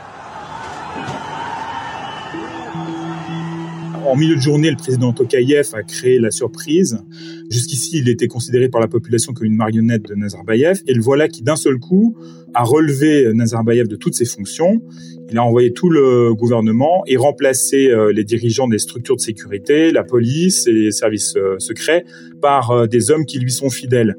En 4.14 4.16
milieu 4.16 4.36
de 4.36 4.40
journée, 4.40 4.70
le 4.70 4.76
président 4.76 5.12
Tokayev 5.12 5.70
a 5.72 5.82
créé 5.82 6.20
la 6.20 6.30
surprise. 6.30 7.00
Jusqu'ici, 7.50 7.98
il 7.98 8.08
était 8.08 8.28
considéré 8.28 8.68
par 8.68 8.80
la 8.80 8.86
population 8.86 9.32
comme 9.32 9.48
une 9.48 9.56
marionnette 9.56 10.02
de 10.02 10.14
Nazarbayev. 10.14 10.82
Et 10.86 10.94
le 10.94 11.02
voilà 11.02 11.26
qui, 11.26 11.42
d'un 11.42 11.56
seul 11.56 11.80
coup, 11.80 12.16
a 12.54 12.62
relevé 12.62 13.34
Nazarbayev 13.34 13.88
de 13.88 13.96
toutes 13.96 14.14
ses 14.14 14.24
fonctions. 14.24 14.80
Il 15.32 15.36
a 15.36 15.42
envoyé 15.42 15.72
tout 15.72 15.90
le 15.90 16.32
gouvernement 16.32 17.02
et 17.08 17.16
remplacé 17.16 17.88
euh, 17.88 18.12
les 18.12 18.22
dirigeants 18.22 18.68
des 18.68 18.78
structures 18.78 19.16
de 19.16 19.20
sécurité, 19.20 19.90
la 19.90 20.04
police 20.04 20.68
et 20.68 20.72
les 20.72 20.92
services 20.92 21.36
secrets 21.58 22.04
par 22.40 22.86
des 22.86 23.10
hommes 23.10 23.26
qui 23.26 23.40
lui 23.40 23.50
sont 23.50 23.68
fidèles. 23.68 24.14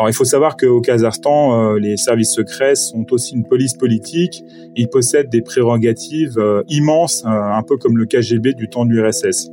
Alors 0.00 0.08
il 0.08 0.14
faut 0.14 0.24
savoir 0.24 0.56
qu'au 0.56 0.80
Kazakhstan, 0.80 1.74
euh, 1.74 1.78
les 1.78 1.98
services 1.98 2.32
secrets 2.32 2.74
sont 2.74 3.04
aussi 3.12 3.34
une 3.34 3.44
police 3.44 3.74
politique. 3.74 4.42
Ils 4.74 4.88
possèdent 4.88 5.28
des 5.28 5.42
prérogatives 5.42 6.38
euh, 6.38 6.62
immenses, 6.70 7.22
euh, 7.26 7.28
un 7.28 7.62
peu 7.62 7.76
comme 7.76 7.98
le 7.98 8.06
KGB 8.06 8.54
du 8.54 8.70
temps 8.70 8.86
de 8.86 8.92
l'URSS. 8.92 9.50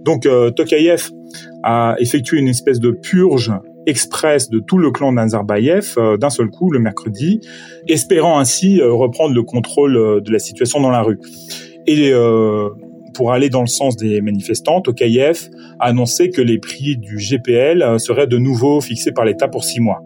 Donc 0.00 0.26
Tokayev 0.56 1.10
a 1.62 1.96
effectué 1.98 2.38
une 2.38 2.48
espèce 2.48 2.80
de 2.80 2.90
purge 2.90 3.52
express 3.86 4.48
de 4.48 4.60
tout 4.60 4.78
le 4.78 4.90
clan 4.90 5.12
Nazarbayev 5.12 5.94
d'un 6.18 6.30
seul 6.30 6.48
coup 6.48 6.70
le 6.70 6.78
mercredi, 6.78 7.40
espérant 7.86 8.38
ainsi 8.38 8.82
reprendre 8.82 9.34
le 9.34 9.42
contrôle 9.42 10.22
de 10.22 10.30
la 10.30 10.38
situation 10.38 10.80
dans 10.80 10.90
la 10.90 11.00
rue. 11.00 11.18
Et 11.86 12.12
pour 13.12 13.32
aller 13.32 13.50
dans 13.50 13.60
le 13.60 13.66
sens 13.66 13.96
des 13.96 14.20
manifestants, 14.20 14.80
Tokayev 14.80 15.50
a 15.78 15.86
annoncé 15.86 16.30
que 16.30 16.40
les 16.40 16.58
prix 16.58 16.96
du 16.96 17.16
GPL 17.16 17.82
euh, 17.82 17.98
seraient 17.98 18.26
de 18.26 18.38
nouveau 18.38 18.80
fixés 18.80 19.12
par 19.12 19.24
l'État 19.24 19.48
pour 19.48 19.64
six 19.64 19.80
mois. 19.80 20.00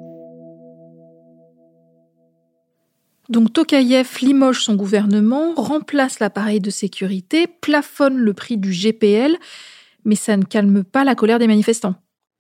Donc 3.29 3.53
Tokayev 3.53 4.09
limoge 4.23 4.63
son 4.63 4.77
gouvernement, 4.77 5.55
remplace 5.57 6.21
l'appareil 6.21 6.61
de 6.61 6.71
sécurité, 6.71 7.47
plafonne 7.49 8.17
le 8.17 8.35
prix 8.35 8.57
du 8.57 8.73
GPL, 8.73 9.37
mais 10.05 10.15
ça 10.15 10.37
ne 10.37 10.45
calme 10.45 10.85
pas 10.85 11.03
la 11.03 11.17
colère 11.17 11.41
des 11.41 11.49
manifestants. 11.49 11.97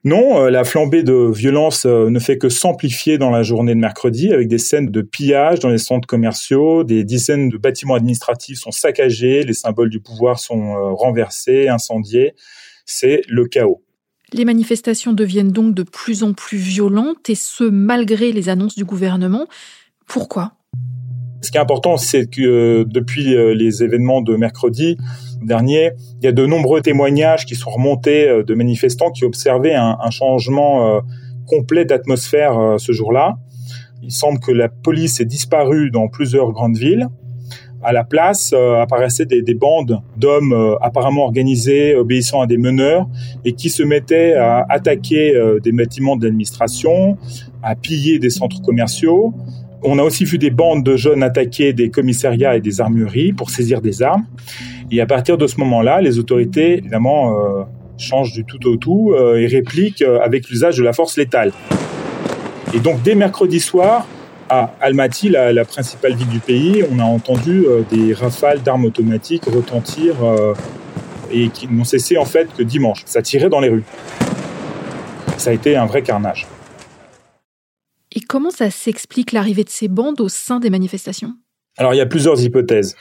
Non, 0.06 0.40
euh, 0.40 0.50
la 0.50 0.62
flambée 0.62 1.02
de 1.02 1.32
violence 1.32 1.84
euh, 1.84 2.10
ne 2.10 2.20
fait 2.20 2.38
que 2.38 2.48
s'amplifier 2.48 3.18
dans 3.18 3.30
la 3.30 3.42
journée 3.42 3.74
de 3.74 3.80
mercredi 3.80 4.32
avec 4.32 4.46
des 4.46 4.58
scènes 4.58 4.92
de 4.92 5.02
pillage 5.02 5.58
dans 5.58 5.68
les 5.68 5.78
centres 5.78 6.06
commerciaux, 6.06 6.84
des 6.84 7.02
dizaines 7.02 7.48
de 7.48 7.58
bâtiments 7.58 7.96
administratifs 7.96 8.60
sont 8.60 8.70
saccagés, 8.70 9.42
les 9.42 9.52
symboles 9.52 9.90
du 9.90 9.98
pouvoir 9.98 10.38
sont 10.38 10.76
euh, 10.76 10.92
renversés, 10.92 11.66
incendiés. 11.66 12.34
C'est 12.84 13.22
le 13.26 13.46
chaos. 13.46 13.82
Les 14.32 14.44
manifestations 14.44 15.12
deviennent 15.12 15.50
donc 15.50 15.74
de 15.74 15.82
plus 15.82 16.22
en 16.22 16.34
plus 16.34 16.58
violentes 16.58 17.28
et 17.28 17.34
ce 17.34 17.64
malgré 17.64 18.30
les 18.30 18.48
annonces 18.48 18.76
du 18.76 18.84
gouvernement. 18.84 19.48
Pourquoi? 20.06 20.52
Ce 21.46 21.52
qui 21.52 21.58
est 21.58 21.60
important, 21.60 21.96
c'est 21.96 22.26
que 22.26 22.42
euh, 22.42 22.84
depuis 22.84 23.36
euh, 23.36 23.54
les 23.54 23.84
événements 23.84 24.20
de 24.20 24.34
mercredi 24.34 24.98
dernier, 25.42 25.92
il 26.20 26.24
y 26.24 26.28
a 26.28 26.32
de 26.32 26.44
nombreux 26.44 26.80
témoignages 26.80 27.46
qui 27.46 27.54
sont 27.54 27.70
remontés 27.70 28.28
euh, 28.28 28.42
de 28.42 28.54
manifestants 28.54 29.12
qui 29.12 29.24
observaient 29.24 29.76
un, 29.76 30.10
changement 30.10 31.02
complet 31.46 31.84
d'atmosphère 31.84 32.76
ce 32.78 32.92
jour-là. 32.92 33.36
Il 34.02 34.10
semble 34.10 34.38
que 34.40 34.50
la 34.50 34.68
police 34.68 35.20
ait 35.20 35.24
disparu 35.24 35.90
dans 35.90 36.08
plusieurs 36.08 36.52
grandes 36.52 36.76
villes. 36.76 37.08
À 37.82 37.92
la 37.92 38.02
place 38.02 38.52
apparaissaient 38.52 39.26
des, 39.26 39.42
des 39.42 39.54
bandes 39.54 40.00
d'hommes 40.16 40.76
apparemment 40.80 41.24
organisés, 41.24 41.94
obéissant 41.94 42.40
à 42.40 42.46
des 42.46 42.56
meneurs, 42.56 43.06
et 43.44 43.52
qui 43.52 43.68
se 43.68 43.82
mettaient 43.82 44.34
à 44.34 44.64
attaquer 44.68 45.34
des 45.62 45.72
bâtiments 45.72 46.16
d'administration, 46.16 47.18
à 47.62 47.74
piller 47.74 48.18
des 48.18 48.30
centres 48.30 48.62
commerciaux, 48.62 49.34
On 49.82 49.98
a 49.98 50.02
aussi 50.02 50.24
vu 50.24 50.38
des 50.38 50.50
bandes 50.50 50.84
de 50.84 50.96
jeunes 50.96 51.22
attaquer 51.22 51.72
des 51.72 51.90
commissariats 51.90 52.56
et 52.56 52.60
des 52.60 52.80
armureries 52.80 53.32
pour 53.32 53.50
saisir 53.50 53.80
des 53.80 54.02
armes. 54.02 54.24
Et 54.90 55.00
à 55.00 55.06
partir 55.06 55.36
de 55.36 55.46
ce 55.46 55.58
moment-là, 55.60 56.00
les 56.00 56.18
autorités, 56.18 56.78
évidemment, 56.78 57.38
euh, 57.38 57.62
changent 57.98 58.32
du 58.32 58.44
tout 58.44 58.64
au 58.66 58.76
tout 58.76 59.12
euh, 59.12 59.36
et 59.36 59.46
répliquent 59.46 60.02
euh, 60.02 60.20
avec 60.20 60.48
l'usage 60.48 60.76
de 60.76 60.82
la 60.82 60.92
force 60.92 61.16
létale. 61.16 61.52
Et 62.74 62.80
donc, 62.80 63.02
dès 63.02 63.14
mercredi 63.14 63.60
soir, 63.60 64.06
à 64.48 64.74
Almaty, 64.80 65.28
la, 65.28 65.64
principale 65.64 66.14
ville 66.14 66.28
du 66.28 66.38
pays, 66.38 66.84
on 66.90 67.00
a 67.00 67.04
entendu 67.04 67.64
des 67.90 68.14
rafales 68.14 68.62
d'armes 68.62 68.84
automatiques 68.84 69.44
retentir 69.46 70.14
et 71.32 71.48
qui 71.48 71.66
n'ont 71.66 71.82
cessé 71.82 72.16
en 72.16 72.24
fait 72.24 72.48
que 72.56 72.62
dimanche. 72.62 73.02
Ça 73.06 73.22
tirait 73.22 73.48
dans 73.48 73.58
les 73.58 73.70
rues. 73.70 73.82
Ça 75.36 75.50
a 75.50 75.52
été 75.52 75.74
un 75.74 75.86
vrai 75.86 76.02
carnage. 76.02 76.46
Et 78.16 78.20
comment 78.20 78.50
ça 78.50 78.70
s'explique 78.70 79.32
l'arrivée 79.32 79.62
de 79.62 79.68
ces 79.68 79.88
bandes 79.88 80.22
au 80.22 80.30
sein 80.30 80.58
des 80.58 80.70
manifestations? 80.70 81.34
Alors 81.76 81.92
il 81.92 81.98
y 81.98 82.00
a 82.00 82.06
plusieurs 82.06 82.42
hypothèses. 82.42 82.96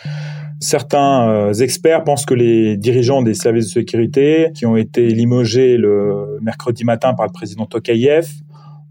Certains 0.60 1.30
euh, 1.30 1.54
experts 1.54 2.04
pensent 2.04 2.26
que 2.26 2.34
les 2.34 2.76
dirigeants 2.76 3.22
des 3.22 3.34
services 3.34 3.68
de 3.68 3.72
sécurité 3.72 4.50
qui 4.54 4.66
ont 4.66 4.76
été 4.76 5.08
limogés 5.08 5.78
le 5.78 6.38
mercredi 6.42 6.84
matin 6.84 7.14
par 7.14 7.26
le 7.28 7.32
président 7.32 7.66
Tokayev 7.66 8.28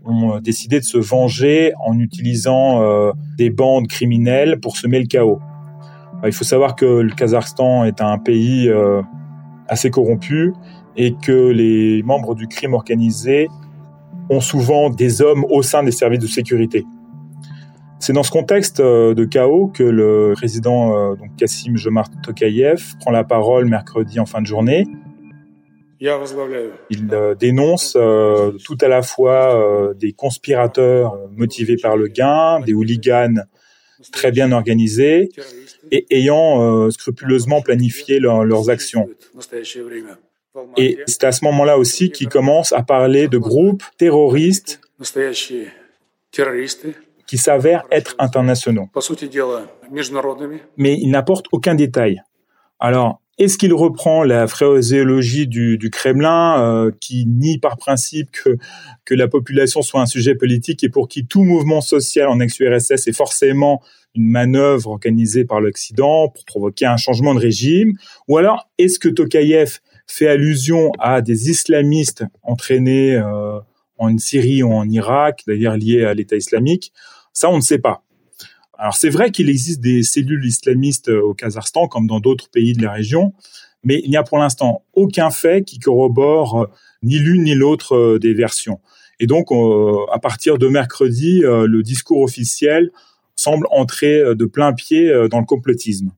ont 0.06 0.36
euh, 0.36 0.40
décidé 0.40 0.80
de 0.80 0.84
se 0.84 0.96
venger 0.96 1.72
en 1.84 1.98
utilisant 1.98 2.80
euh, 2.80 3.12
des 3.36 3.50
bandes 3.50 3.86
criminelles 3.86 4.60
pour 4.60 4.78
semer 4.78 5.00
le 5.00 5.06
chaos. 5.06 5.40
Il 6.24 6.32
faut 6.32 6.44
savoir 6.44 6.74
que 6.74 6.86
le 6.86 7.10
Kazakhstan 7.10 7.84
est 7.84 8.00
un 8.00 8.16
pays 8.16 8.70
assez 9.68 9.90
corrompu 9.90 10.54
et 10.96 11.14
que 11.22 11.50
les 11.50 12.02
membres 12.02 12.34
du 12.34 12.46
crime 12.46 12.72
organisé 12.72 13.48
ont 14.30 14.40
souvent 14.40 14.90
des 14.90 15.22
hommes 15.22 15.44
au 15.50 15.62
sein 15.62 15.82
des 15.82 15.92
services 15.92 16.20
de 16.20 16.26
sécurité. 16.26 16.84
C'est 18.00 18.12
dans 18.12 18.22
ce 18.22 18.30
contexte 18.30 18.80
euh, 18.80 19.14
de 19.14 19.24
chaos 19.24 19.68
que 19.68 19.82
le 19.82 20.32
président 20.34 20.94
euh, 20.94 21.14
donc 21.14 21.34
Kassim 21.38 21.76
Jomart 21.76 22.10
Tokayev 22.22 22.96
prend 23.00 23.10
la 23.10 23.24
parole 23.24 23.64
mercredi 23.64 24.20
en 24.20 24.26
fin 24.26 24.42
de 24.42 24.46
journée. 24.46 24.86
Il 26.90 27.08
euh, 27.12 27.34
dénonce 27.34 27.96
tout 28.64 28.78
à 28.82 28.88
la 28.88 29.00
fois 29.00 29.94
des 29.94 30.12
conspirateurs 30.12 31.18
motivés 31.34 31.76
par 31.80 31.96
le 31.96 32.08
gain, 32.08 32.60
des 32.60 32.74
hooligans 32.74 33.42
très 34.12 34.30
bien 34.30 34.52
organisés 34.52 35.30
et 35.90 36.04
ayant 36.10 36.90
scrupuleusement 36.90 37.62
planifié 37.62 38.18
leurs 38.18 38.68
actions. 38.68 39.08
Et 40.76 40.98
c'est 41.06 41.24
à 41.24 41.32
ce 41.32 41.44
moment-là 41.44 41.78
aussi 41.78 42.10
qu'il 42.10 42.28
commence 42.28 42.72
à 42.72 42.82
parler 42.82 43.28
de 43.28 43.38
groupes 43.38 43.82
terroristes 43.98 44.80
qui 47.26 47.38
s'avèrent 47.38 47.84
être 47.90 48.14
internationaux. 48.18 48.88
Mais 50.76 50.98
il 51.00 51.10
n'apporte 51.10 51.46
aucun 51.52 51.74
détail. 51.74 52.22
Alors, 52.78 53.20
est-ce 53.36 53.58
qu'il 53.58 53.74
reprend 53.74 54.22
la 54.22 54.46
phraséologie 54.46 55.48
du, 55.48 55.76
du 55.76 55.90
Kremlin 55.90 56.62
euh, 56.62 56.92
qui 57.00 57.26
nie 57.26 57.58
par 57.58 57.76
principe 57.76 58.30
que, 58.30 58.56
que 59.04 59.14
la 59.14 59.26
population 59.26 59.82
soit 59.82 60.00
un 60.00 60.06
sujet 60.06 60.36
politique 60.36 60.84
et 60.84 60.88
pour 60.88 61.08
qui 61.08 61.26
tout 61.26 61.42
mouvement 61.42 61.80
social 61.80 62.28
en 62.28 62.38
ex-URSS 62.38 63.08
est 63.08 63.16
forcément 63.16 63.82
une 64.14 64.28
manœuvre 64.28 64.90
organisée 64.90 65.44
par 65.44 65.60
l'Occident 65.60 66.28
pour 66.28 66.44
provoquer 66.44 66.86
un 66.86 66.96
changement 66.96 67.34
de 67.34 67.40
régime? 67.40 67.94
Ou 68.28 68.38
alors, 68.38 68.68
est-ce 68.78 69.00
que 69.00 69.08
Tokayev 69.08 69.80
fait 70.06 70.28
allusion 70.28 70.92
à 70.98 71.22
des 71.22 71.50
islamistes 71.50 72.24
entraînés 72.42 73.16
euh, 73.16 73.58
en 73.98 74.16
Syrie 74.18 74.62
ou 74.62 74.72
en 74.72 74.88
Irak, 74.88 75.42
d'ailleurs 75.46 75.76
liés 75.76 76.04
à 76.04 76.14
l'État 76.14 76.36
islamique. 76.36 76.92
Ça, 77.32 77.50
on 77.50 77.56
ne 77.56 77.62
sait 77.62 77.78
pas. 77.78 78.02
Alors 78.76 78.94
c'est 78.96 79.08
vrai 79.08 79.30
qu'il 79.30 79.48
existe 79.48 79.80
des 79.80 80.02
cellules 80.02 80.44
islamistes 80.44 81.08
euh, 81.08 81.22
au 81.22 81.34
Kazakhstan 81.34 81.86
comme 81.88 82.06
dans 82.06 82.20
d'autres 82.20 82.50
pays 82.50 82.72
de 82.72 82.82
la 82.82 82.92
région, 82.92 83.32
mais 83.84 84.00
il 84.04 84.10
n'y 84.10 84.16
a 84.16 84.24
pour 84.24 84.38
l'instant 84.38 84.84
aucun 84.94 85.30
fait 85.30 85.64
qui 85.64 85.78
corrobore 85.78 86.62
euh, 86.62 86.66
ni 87.02 87.18
l'une 87.18 87.44
ni 87.44 87.54
l'autre 87.54 88.18
des 88.18 88.34
versions. 88.34 88.80
Et 89.20 89.26
donc, 89.26 89.52
à 90.12 90.18
partir 90.18 90.58
de 90.58 90.66
mercredi, 90.66 91.42
le 91.42 91.82
discours 91.82 92.22
officiel 92.22 92.90
semble 93.36 93.68
entrer 93.70 94.34
de 94.34 94.44
plein 94.44 94.72
pied 94.72 95.12
dans 95.30 95.38
le 95.38 95.44
complotisme. 95.44 96.10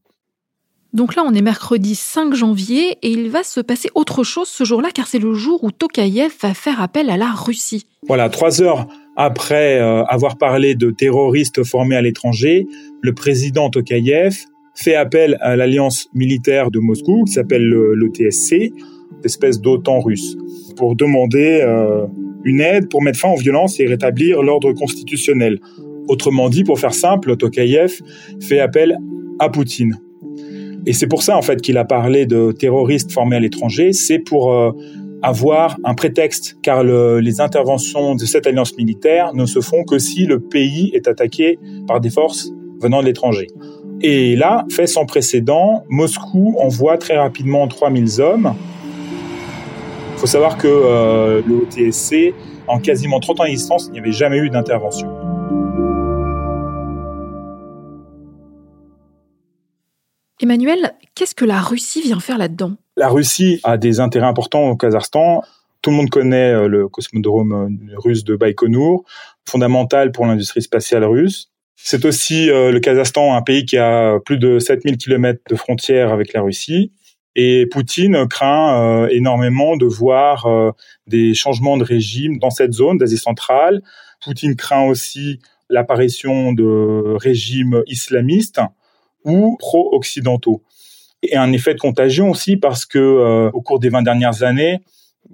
Donc 0.96 1.14
là, 1.14 1.24
on 1.26 1.34
est 1.34 1.42
mercredi 1.42 1.94
5 1.94 2.32
janvier 2.32 2.96
et 3.02 3.10
il 3.10 3.28
va 3.28 3.42
se 3.42 3.60
passer 3.60 3.90
autre 3.94 4.24
chose 4.24 4.48
ce 4.48 4.64
jour-là 4.64 4.88
car 4.94 5.06
c'est 5.06 5.18
le 5.18 5.34
jour 5.34 5.62
où 5.62 5.70
Tokayev 5.70 6.32
va 6.40 6.54
faire 6.54 6.80
appel 6.80 7.10
à 7.10 7.18
la 7.18 7.30
Russie. 7.32 7.84
Voilà, 8.08 8.30
trois 8.30 8.62
heures 8.62 8.86
après 9.14 9.78
euh, 9.78 10.04
avoir 10.04 10.38
parlé 10.38 10.74
de 10.74 10.90
terroristes 10.90 11.64
formés 11.64 11.96
à 11.96 12.00
l'étranger, 12.00 12.66
le 13.02 13.12
président 13.12 13.68
Tokayev 13.68 14.38
fait 14.74 14.94
appel 14.94 15.36
à 15.42 15.54
l'alliance 15.54 16.08
militaire 16.14 16.70
de 16.70 16.78
Moscou 16.78 17.24
qui 17.26 17.32
s'appelle 17.34 17.68
le, 17.68 18.10
TSC, 18.14 18.72
espèce 19.22 19.60
d'OTAN 19.60 20.00
russe, 20.00 20.38
pour 20.78 20.96
demander 20.96 21.60
euh, 21.62 22.06
une 22.42 22.62
aide 22.62 22.88
pour 22.88 23.02
mettre 23.02 23.18
fin 23.18 23.28
aux 23.28 23.38
violences 23.38 23.78
et 23.80 23.86
rétablir 23.86 24.42
l'ordre 24.42 24.72
constitutionnel. 24.72 25.60
Autrement 26.08 26.48
dit, 26.48 26.64
pour 26.64 26.80
faire 26.80 26.94
simple, 26.94 27.36
Tokayev 27.36 28.00
fait 28.40 28.60
appel 28.60 28.96
à 29.38 29.50
Poutine. 29.50 30.00
Et 30.86 30.92
c'est 30.92 31.08
pour 31.08 31.22
ça, 31.22 31.36
en 31.36 31.42
fait, 31.42 31.60
qu'il 31.60 31.76
a 31.78 31.84
parlé 31.84 32.26
de 32.26 32.52
terroristes 32.52 33.12
formés 33.12 33.36
à 33.36 33.40
l'étranger. 33.40 33.92
C'est 33.92 34.20
pour 34.20 34.52
euh, 34.52 34.70
avoir 35.22 35.76
un 35.84 35.94
prétexte, 35.94 36.56
car 36.62 36.84
les 36.84 37.40
interventions 37.40 38.14
de 38.14 38.24
cette 38.24 38.46
alliance 38.46 38.76
militaire 38.76 39.34
ne 39.34 39.46
se 39.46 39.60
font 39.60 39.82
que 39.84 39.98
si 39.98 40.26
le 40.26 40.38
pays 40.38 40.90
est 40.94 41.08
attaqué 41.08 41.58
par 41.88 42.00
des 42.00 42.10
forces 42.10 42.52
venant 42.80 43.00
de 43.00 43.06
l'étranger. 43.06 43.48
Et 44.02 44.36
là, 44.36 44.64
fait 44.70 44.86
sans 44.86 45.06
précédent, 45.06 45.82
Moscou 45.88 46.54
envoie 46.60 46.98
très 46.98 47.16
rapidement 47.16 47.66
3000 47.66 48.20
hommes. 48.20 48.54
Il 50.14 50.18
faut 50.20 50.26
savoir 50.26 50.58
que 50.58 50.68
euh, 50.68 51.42
le 51.46 51.62
OTSC, 51.62 52.34
en 52.68 52.78
quasiment 52.78 53.20
30 53.20 53.40
ans 53.40 53.44
d'existence, 53.44 53.86
il 53.88 53.92
n'y 53.92 53.98
avait 54.00 54.12
jamais 54.12 54.38
eu 54.38 54.50
d'intervention. 54.50 55.25
Emmanuel, 60.46 60.92
qu'est-ce 61.16 61.34
que 61.34 61.44
la 61.44 61.60
Russie 61.60 62.02
vient 62.02 62.20
faire 62.20 62.38
là-dedans? 62.38 62.76
La 62.96 63.08
Russie 63.08 63.58
a 63.64 63.76
des 63.76 63.98
intérêts 63.98 64.28
importants 64.28 64.68
au 64.68 64.76
Kazakhstan. 64.76 65.42
Tout 65.82 65.90
le 65.90 65.96
monde 65.96 66.08
connaît 66.08 66.52
euh, 66.52 66.68
le 66.68 66.86
cosmodrome 66.86 67.52
euh, 67.52 67.98
russe 67.98 68.22
de 68.22 68.36
Baïkonour, 68.36 69.02
fondamental 69.44 70.12
pour 70.12 70.24
l'industrie 70.24 70.62
spatiale 70.62 71.02
russe. 71.02 71.50
C'est 71.74 72.04
aussi 72.04 72.48
euh, 72.48 72.70
le 72.70 72.78
Kazakhstan, 72.78 73.34
un 73.34 73.42
pays 73.42 73.64
qui 73.64 73.76
a 73.76 74.20
plus 74.20 74.38
de 74.38 74.60
7000 74.60 74.98
km 74.98 75.40
de 75.50 75.56
frontières 75.56 76.12
avec 76.12 76.32
la 76.32 76.42
Russie. 76.42 76.92
Et 77.34 77.66
Poutine 77.66 78.28
craint 78.28 79.08
énormément 79.08 79.76
de 79.76 79.84
voir 79.84 80.46
des 81.06 81.34
changements 81.34 81.76
de 81.76 81.84
régime 81.84 82.38
dans 82.38 82.48
cette 82.48 82.72
zone 82.72 82.96
d'Asie 82.96 83.18
centrale. 83.18 83.82
Poutine 84.24 84.56
craint 84.56 84.84
aussi 84.84 85.40
l'apparition 85.68 86.54
de 86.54 87.16
régimes 87.18 87.82
islamistes 87.88 88.60
ou 89.26 89.56
pro-occidentaux. 89.58 90.62
Et 91.22 91.36
un 91.36 91.52
effet 91.52 91.74
de 91.74 91.80
contagion 91.80 92.30
aussi 92.30 92.56
parce 92.56 92.86
que 92.86 92.98
euh, 92.98 93.50
au 93.52 93.60
cours 93.60 93.80
des 93.80 93.88
20 93.88 94.02
dernières 94.02 94.42
années, 94.42 94.80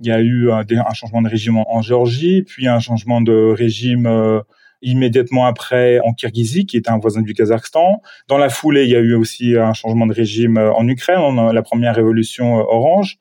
il 0.00 0.06
y 0.06 0.10
a 0.10 0.20
eu 0.20 0.50
un, 0.50 0.64
changement 0.94 1.20
de 1.20 1.28
régime 1.28 1.58
en, 1.58 1.82
Géorgie, 1.82 2.42
puis 2.42 2.66
un 2.66 2.80
changement 2.80 3.20
de 3.20 3.52
régime 3.52 4.06
euh, 4.06 4.40
immédiatement 4.80 5.44
après 5.44 6.00
en 6.00 6.14
Kirghizie, 6.14 6.64
qui 6.64 6.78
est 6.78 6.88
un 6.88 6.98
voisin 6.98 7.20
du 7.20 7.34
Kazakhstan. 7.34 8.00
Dans 8.26 8.38
la 8.38 8.48
foulée, 8.48 8.84
il 8.84 8.90
y 8.90 8.96
a 8.96 9.00
eu 9.00 9.14
aussi 9.14 9.54
un 9.56 9.74
changement 9.74 10.06
de 10.06 10.14
régime 10.14 10.56
euh, 10.56 10.72
en 10.72 10.88
Ukraine, 10.88 11.52
la 11.52 11.62
première 11.62 11.94
révolution 11.94 12.54
orange. 12.54 13.18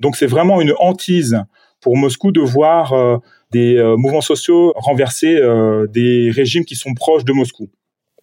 Donc 0.00 0.16
c'est 0.16 0.26
vraiment 0.26 0.62
une 0.62 0.72
hantise 0.78 1.42
pour 1.82 1.98
Moscou 1.98 2.32
de 2.32 2.40
voir 2.40 3.20
des 3.50 3.76
mouvements 3.98 4.22
sociaux 4.22 4.72
renverser 4.74 5.38
des 5.92 6.30
régimes 6.30 6.64
qui 6.64 6.76
sont 6.76 6.94
proches 6.94 7.26
de 7.26 7.32
Moscou. 7.34 7.68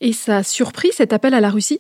Et 0.04 0.14
ça 0.14 0.38
a 0.38 0.44
surpris 0.44 0.90
cet 0.92 1.14
appel 1.14 1.36
à 1.36 1.40
la 1.40 1.52
Russie? 1.52 1.80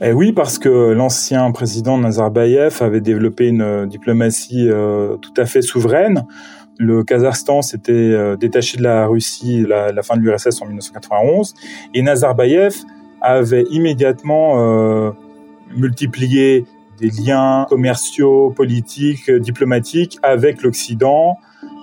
Eh 0.00 0.12
oui, 0.12 0.32
parce 0.32 0.58
que 0.58 0.92
l'ancien 0.92 1.52
président 1.52 1.98
Nazarbayev 1.98 2.82
avait 2.82 3.02
développé 3.02 3.48
une 3.48 3.60
euh, 3.60 3.86
diplomatie 3.86 4.66
euh, 4.68 5.16
tout 5.18 5.34
à 5.36 5.44
fait 5.44 5.60
souveraine. 5.60 6.24
Le 6.78 7.04
Kazakhstan 7.04 7.60
s'était 7.60 7.92
euh, 7.92 8.36
détaché 8.36 8.78
de 8.78 8.82
la 8.82 9.06
Russie 9.06 9.66
à 9.70 9.92
la, 9.92 10.02
fin 10.02 10.16
de 10.16 10.22
l'URSS 10.22 10.62
en 10.62 10.66
1991 10.66 11.54
et 11.92 12.00
Nazarbayev 12.00 12.76
avait 13.20 13.64
immédiatement 13.70 15.14
multiplié 15.74 16.66
des 16.98 17.08
liens 17.08 17.66
commerciaux, 17.70 18.50
politiques, 18.50 19.30
diplomatiques 19.30 20.18
avec 20.22 20.62
l'Occident, 20.62 21.38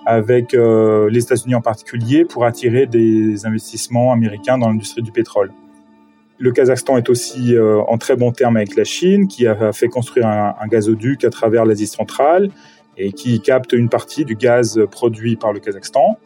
avec 0.06 0.54
les 0.54 1.24
États-Unis 1.24 1.56
en 1.56 1.62
particulier, 1.62 2.26
pour 2.26 2.46
attirer 2.46 2.88
des 2.88 3.46
investissements 3.46 4.12
américains 4.12 4.58
dans 4.58 4.68
l'industrie 4.68 5.02
du 5.02 5.12
pétrole. 5.12 5.52
Le 6.42 6.52
Kazakhstan 6.52 6.98
est 6.98 7.08
aussi 7.08 7.56
euh, 7.56 7.82
en 7.82 8.00
très 8.00 8.16
bon 8.16 8.32
terme 8.32 8.58
avec 8.58 8.76
la 8.76 8.84
Chine, 8.84 9.28
qui 9.28 9.46
a 9.46 9.72
fait 9.74 9.90
construire 9.90 10.26
un, 10.26 10.68
gazoduc 10.68 11.24
à 11.24 11.30
travers 11.30 11.66
l'Asie 11.66 11.86
centrale 11.86 12.50
et 12.98 13.12
qui 13.12 13.42
capte 13.42 13.74
une 13.74 13.90
partie 13.90 14.26
du 14.26 14.36
gaz 14.36 14.82
produit 14.90 15.36
par 15.36 15.54
le 15.54 15.60
Kazakhstan. 15.60 16.18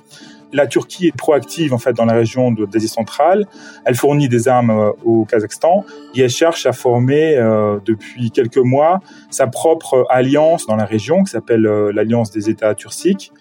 La 0.54 0.68
Turquie 0.68 1.08
est 1.08 1.16
proactive 1.16 1.74
en 1.74 1.78
fait 1.78 1.92
dans 1.92 2.06
la 2.06 2.14
région 2.14 2.52
d'Asie 2.52 2.88
centrale. 2.88 3.46
Elle 3.84 3.96
fournit 3.96 4.30
des 4.30 4.48
armes 4.48 4.70
euh, 4.70 4.92
au 5.04 5.26
Kazakhstan 5.26 5.84
et 6.16 6.22
elle 6.22 6.30
cherche 6.30 6.66
à 6.66 6.72
former 6.72 7.36
euh, 7.36 7.80
depuis 7.86 8.32
quelques 8.32 8.56
mois 8.56 9.02
sa 9.30 9.48
propre 9.48 10.06
alliance 10.10 10.66
dans 10.66 10.78
la 10.78 10.86
région 10.86 11.24
qui 11.26 11.32
s'appelle 11.32 11.66
euh, 11.66 11.92
l'Alliance 11.92 12.32
des 12.32 12.50
États 12.50 12.74
turciques. 12.74 13.34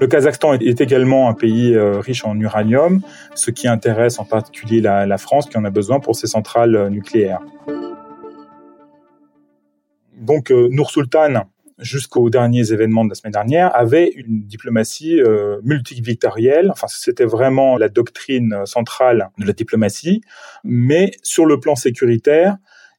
Le 0.00 0.06
Kazakhstan 0.06 0.54
est 0.54 0.80
également 0.80 1.28
un 1.28 1.34
pays 1.34 1.76
riche 1.78 2.24
en 2.24 2.38
uranium, 2.40 3.02
ce 3.34 3.50
qui 3.50 3.68
intéresse 3.68 4.18
en 4.18 4.24
particulier 4.24 4.80
la, 4.80 5.18
France 5.18 5.48
qui 5.48 5.58
en 5.58 5.64
a 5.64 5.70
besoin 5.70 6.00
pour 6.00 6.16
ses 6.16 6.26
centrales 6.26 6.88
nucléaires. 6.88 7.40
Donc 10.16 10.50
Nour 10.50 10.90
Sultan 10.90 11.44
jusqu'aux 11.80 12.30
derniers 12.30 12.72
événements 12.72 13.04
de 13.04 13.10
la 13.10 13.14
semaine 13.14 13.32
dernière, 13.32 13.74
avait 13.74 14.08
une 14.08 14.42
diplomatie 14.42 15.20
euh, 15.20 15.60
multivictorielle. 15.64 16.70
Enfin, 16.70 16.86
c'était 16.88 17.24
vraiment 17.24 17.76
la 17.76 17.88
doctrine 17.88 18.62
centrale 18.66 19.30
de 19.38 19.46
la 19.46 19.52
diplomatie. 19.52 20.20
Mais 20.62 21.12
sur 21.22 21.46
le 21.46 21.58
plan 21.58 21.74
sécuritaire, 21.74 22.56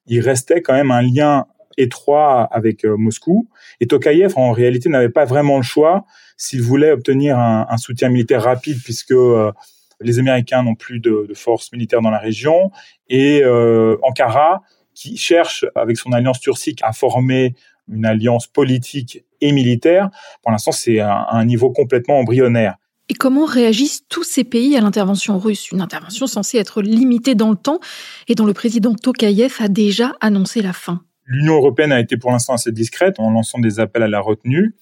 il 0.07 0.19
restait 0.21 0.61
quand 0.61 0.73
même 0.73 0.91
un 0.91 1.01
lien 1.01 1.45
étroit 1.77 2.43
avec 2.51 2.85
euh, 2.85 2.95
Moscou. 2.97 3.47
Et 3.79 3.87
Tokayev, 3.87 4.33
en 4.35 4.51
réalité, 4.51 4.89
n'avait 4.89 5.09
pas 5.09 5.25
vraiment 5.25 5.57
le 5.57 5.63
choix 5.63 6.05
s'il 6.37 6.61
voulait 6.61 6.91
obtenir 6.91 7.37
un, 7.37 7.77
soutien 7.77 8.09
militaire 8.09 8.43
rapide, 8.43 8.79
puisque 8.83 9.11
euh, 9.11 9.51
les 9.99 10.17
Américains 10.17 10.63
n'ont 10.63 10.75
plus 10.75 10.99
de, 10.99 11.27
de 11.29 11.33
forces 11.35 11.71
militaires 11.71 12.01
dans 12.01 12.09
la 12.09 12.17
région. 12.17 12.71
Et 13.09 13.41
euh, 13.43 13.97
Ankara, 14.01 14.61
qui 14.95 15.17
cherche, 15.17 15.65
avec 15.75 15.97
son 15.97 16.11
alliance 16.11 16.39
turcique, 16.39 16.79
à 16.81 16.93
former 16.93 17.55
une 17.87 18.05
alliance 18.05 18.47
politique 18.47 19.23
et 19.39 19.51
militaire. 19.51 20.09
Pour 20.41 20.51
l'instant, 20.51 20.71
c'est 20.71 20.99
un, 20.99 21.25
un 21.29 21.45
niveau 21.45 21.71
complètement 21.71 22.17
embryonnaire. 22.17 22.77
Et 23.11 23.13
comment 23.13 23.45
réagissent 23.45 24.05
tous 24.07 24.23
ces 24.23 24.45
pays 24.45 24.77
à 24.77 24.81
l'intervention 24.81 25.37
russe? 25.37 25.69
Une 25.71 25.81
intervention 25.81 26.27
censée 26.27 26.57
être 26.57 26.81
limitée 26.81 27.35
dans 27.35 27.49
le 27.49 27.57
temps 27.57 27.79
et 28.29 28.35
dont 28.35 28.45
le 28.45 28.53
président 28.53 28.95
Tokayev 28.95 29.57
a 29.59 29.67
déjà 29.67 30.13
annoncé 30.21 30.61
la 30.61 30.71
fin. 30.71 31.01
L'Union 31.31 31.55
européenne 31.55 31.93
a 31.93 31.99
été 32.01 32.17
pour 32.17 32.29
l'instant 32.31 32.55
assez 32.55 32.73
discrète 32.73 33.17
en 33.17 33.31
lançant 33.31 33.57
des 33.57 33.79
appels 33.79 34.03
à 34.03 34.09
la 34.09 34.19
retenue, 34.19 34.75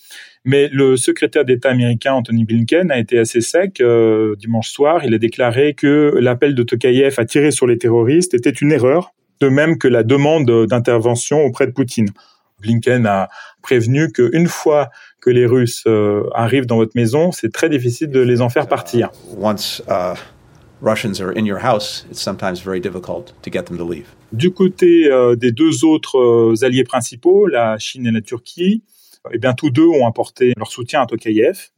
mais 0.44 0.68
le 0.74 0.98
secrétaire 0.98 1.46
d'État 1.46 1.70
américain 1.70 2.14
Anthony 2.14 2.44
Blinken 2.44 2.90
a 2.90 2.98
été 2.98 3.20
assez 3.20 3.40
sec 3.40 3.80
euh, 3.82 4.36
dimanche 4.36 4.70
soir. 4.70 5.06
Il 5.06 5.14
a 5.14 5.20
déclaré 5.20 5.76
que 5.76 6.18
l'appel 6.20 6.56
de 6.56 6.64
Tokayev 6.64 7.14
à 7.20 7.26
tirer 7.26 7.52
sur 7.52 7.68
les 7.68 7.78
terroristes 7.78 8.34
était 8.34 8.50
une 8.50 8.72
erreur, 8.72 9.14
de 9.42 9.48
même 9.48 9.78
que 9.78 9.88
la 9.88 10.02
demande 10.02 10.66
d'intervention 10.66 11.44
auprès 11.44 11.68
de 11.68 11.72
Poutine. 11.72 12.10
Blinken 12.62 13.06
a 13.06 13.30
prévenu 13.62 14.12
qu'une 14.12 14.48
fois 14.48 14.90
que 15.22 15.30
les 15.30 15.46
Russes 15.46 15.84
euh, 15.86 16.24
arrivent 16.34 16.66
dans 16.66 16.78
votre 16.78 16.94
maison, 16.96 17.32
c'est 17.32 17.54
très 17.54 17.70
difficile 17.70 18.10
de 18.10 18.22
les 18.22 18.42
en 18.42 18.50
faire 18.50 18.68
partir. 18.68 19.12
Du 24.32 24.52
côté 24.52 25.12
euh, 25.12 25.36
des 25.36 25.52
deux 25.52 25.84
autres 25.86 26.18
euh, 26.18 26.64
alliés 26.64 26.84
principaux, 26.84 27.48
la 27.48 27.78
Chine 27.78 28.06
et 28.06 28.12
la 28.12 28.22
Turquie, 28.22 28.84
eh 29.32 29.38
bien 29.38 29.54
tous 29.54 29.70
deux 29.70 29.88
ont 29.88 30.08
apporté 30.08 30.54
leur 30.58 30.72
soutien 30.72 31.02
à 31.02 31.06
Tokayev. 31.06 31.70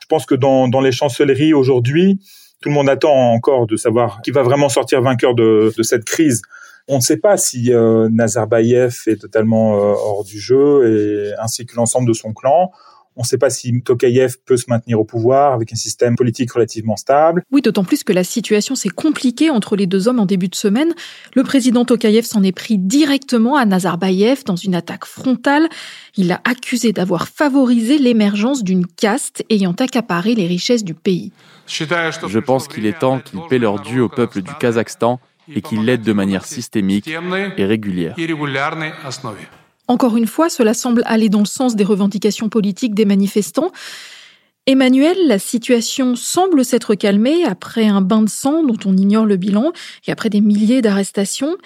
Je 0.00 0.06
pense 0.08 0.26
que 0.26 0.34
dans, 0.34 0.80
les 0.80 0.92
chancelleries 0.92 1.54
aujourd'hui, 1.54 2.20
tout 2.60 2.68
le 2.68 2.74
monde 2.74 2.88
attend 2.88 3.32
encore 3.32 3.66
de 3.66 3.76
savoir 3.76 4.22
qui 4.22 4.30
va 4.30 4.42
vraiment 4.42 4.68
sortir 4.68 5.02
vainqueur 5.02 5.34
de, 5.34 5.72
cette 5.82 6.04
crise 6.04 6.42
on 6.88 6.96
ne 6.96 7.00
sait 7.00 7.18
pas 7.18 7.36
si 7.36 7.72
euh, 7.72 8.08
Nazarbayev 8.10 8.94
est 9.06 9.20
totalement 9.20 9.76
euh, 9.76 9.92
hors 9.92 10.24
du 10.24 10.40
jeu, 10.40 10.88
et, 10.88 11.34
ainsi 11.40 11.64
que 11.64 11.76
l'ensemble 11.76 12.08
de 12.08 12.12
son 12.12 12.32
clan. 12.32 12.72
On 13.20 13.22
ne 13.22 13.26
sait 13.26 13.36
pas 13.36 13.50
si 13.50 13.82
Tokayev 13.82 14.36
peut 14.46 14.56
se 14.56 14.64
maintenir 14.68 14.98
au 14.98 15.04
pouvoir 15.04 15.52
avec 15.52 15.74
un 15.74 15.76
système 15.76 16.16
politique 16.16 16.50
relativement 16.52 16.96
stable. 16.96 17.42
Oui, 17.52 17.60
d'autant 17.60 17.84
plus 17.84 18.02
que 18.02 18.14
la 18.14 18.24
situation 18.24 18.74
s'est 18.74 18.88
compliquée 18.88 19.50
entre 19.50 19.76
les 19.76 19.86
deux 19.86 20.08
hommes 20.08 20.20
en 20.20 20.24
début 20.24 20.48
de 20.48 20.54
semaine. 20.54 20.94
Le 21.34 21.42
président 21.42 21.84
Tokayev 21.84 22.24
s'en 22.24 22.42
est 22.42 22.52
pris 22.52 22.78
directement 22.78 23.56
à 23.56 23.66
Nazarbayev 23.66 24.44
dans 24.46 24.56
une 24.56 24.74
attaque 24.74 25.04
frontale. 25.04 25.68
Il 26.16 26.28
l'a 26.28 26.40
accusé 26.44 26.94
d'avoir 26.94 27.28
favorisé 27.28 27.98
l'émergence 27.98 28.64
d'une 28.64 28.86
caste 28.86 29.44
ayant 29.50 29.72
accaparé 29.72 30.34
les 30.34 30.46
richesses 30.46 30.82
du 30.82 30.94
pays. 30.94 31.30
Je 31.66 32.38
pense 32.38 32.68
qu'il 32.68 32.86
est 32.86 33.00
temps 33.00 33.20
qu'ils 33.20 33.40
paient 33.50 33.58
leur 33.58 33.82
dû 33.82 34.00
au 34.00 34.08
peuple 34.08 34.40
du 34.40 34.54
Kazakhstan 34.54 35.20
et 35.54 35.60
qu'il 35.60 35.84
l'aide 35.84 36.00
de 36.00 36.14
manière 36.14 36.46
systémique 36.46 37.06
et 37.06 37.64
régulière. 37.66 38.16
Encore 39.90 40.16
une 40.16 40.28
fois, 40.28 40.48
cela 40.48 40.72
semble 40.72 41.02
aller 41.04 41.28
dans 41.28 41.40
le 41.40 41.46
sens 41.46 41.74
des 41.74 41.82
revendications 41.82 42.48
politiques 42.48 42.94
des 42.94 43.04
manifestants. 43.04 43.72
Emmanuel, 44.66 45.16
la 45.26 45.40
situation 45.40 46.14
semble 46.14 46.64
s'être 46.64 46.94
calmée 46.94 47.42
après 47.44 47.88
un 47.88 48.00
bain 48.00 48.22
de 48.22 48.28
sang 48.28 48.62
dont 48.62 48.76
on 48.84 48.96
ignore 48.96 49.26
le 49.26 49.36
bilan 49.36 49.72
et 50.06 50.12
après 50.12 50.30
des 50.30 50.40
milliers 50.40 50.80
d'arrestations. 50.80 51.56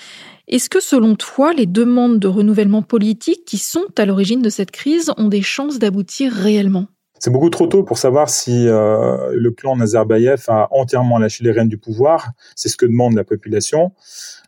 Est-ce 0.49 0.71
que 0.71 0.81
selon 0.81 1.17
toi, 1.17 1.53
les 1.53 1.67
demandes 1.67 2.19
de 2.19 2.27
renouvellement 2.27 2.81
politique 2.81 3.45
qui 3.45 3.59
sont 3.59 3.85
à 3.99 4.07
l'origine 4.07 4.41
de 4.41 4.49
cette 4.49 4.71
crise 4.71 5.13
ont 5.19 5.29
des 5.29 5.43
chances 5.43 5.79
d'aboutir 5.79 6.33
réellement? 6.33 6.87
C'est 7.25 7.31
beaucoup 7.31 7.49
trop 7.49 7.67
tôt 7.67 7.83
pour 7.85 7.97
savoir 7.97 8.29
si 8.29 8.69
euh, 8.69 9.31
le 9.33 9.51
clan 9.51 9.77
Nazarbayev 9.77 10.45
a 10.49 10.69
entièrement 10.73 11.17
lâché 11.17 11.43
les 11.43 11.53
rênes 11.53 11.71
du 11.71 11.79
pouvoir. 11.79 12.33
C'est 12.55 12.69
ce 12.69 12.77
que 12.77 12.85
demande 12.85 13.15
la 13.15 13.25
population. 13.25 13.93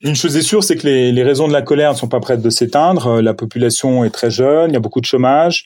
Une 0.02 0.14
chose 0.14 0.36
est 0.36 0.42
sûre, 0.42 0.62
c'est 0.62 0.76
que 0.76 0.86
les, 0.86 1.10
les, 1.10 1.22
raisons 1.22 1.48
de 1.48 1.54
la 1.54 1.62
colère 1.62 1.92
ne 1.92 1.96
sont 1.96 2.06
pas 2.06 2.20
prêtes 2.20 2.42
de 2.42 2.50
s'éteindre. 2.50 3.22
La 3.22 3.32
population 3.32 4.04
est 4.04 4.10
très 4.10 4.30
jeune, 4.30 4.72
il 4.72 4.74
y 4.74 4.76
a 4.76 4.80
beaucoup 4.80 5.00
de 5.00 5.06
chômage. 5.06 5.64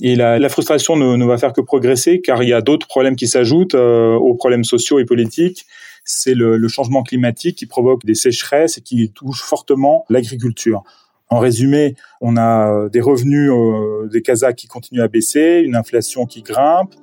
Et 0.00 0.16
la, 0.16 0.38
la 0.38 0.48
frustration 0.48 0.96
ne, 0.96 1.16
ne, 1.16 1.24
va 1.26 1.36
faire 1.36 1.52
que 1.52 1.60
progresser 1.60 2.22
car 2.22 2.42
il 2.42 2.48
y 2.48 2.54
a 2.54 2.62
d'autres 2.62 2.86
problèmes 2.86 3.16
qui 3.16 3.28
s'ajoutent 3.28 3.74
euh, 3.74 4.14
aux 4.14 4.34
problèmes 4.34 4.64
sociaux 4.64 4.98
et 4.98 5.04
politiques. 5.04 5.66
C'est 6.06 6.32
le, 6.32 6.56
le 6.56 6.68
changement 6.68 7.02
climatique 7.02 7.58
qui 7.58 7.66
provoque 7.66 8.06
des 8.06 8.14
sécheresses 8.14 8.78
et 8.78 8.80
qui 8.80 9.12
touche 9.12 9.42
fortement 9.42 10.06
l'agriculture. 10.08 10.82
En 11.30 11.38
résumé, 11.40 11.94
on 12.20 12.36
a 12.36 12.72
euh, 12.72 12.88
des 12.88 13.00
revenus 13.00 13.50
euh, 13.50 14.08
des 14.08 14.22
Kazakhs 14.22 14.56
qui 14.56 14.66
continuent 14.66 15.02
à 15.02 15.08
baisser, 15.08 15.62
une 15.64 15.76
inflation 15.76 16.24
qui 16.24 16.42
grimpe 16.42 16.94